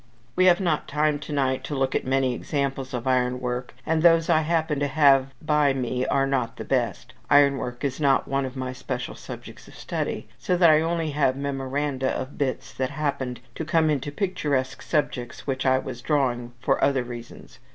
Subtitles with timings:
[0.35, 4.31] We have not time to night to look at many examples of ironwork; and those
[4.31, 8.55] I happen to have by me are not the best; ironwork is not one of
[8.55, 13.41] my special subjects of study; so that I only have memoranda of bits that happened
[13.53, 17.59] to come into picturesque subjects which I was drawing for other reasons.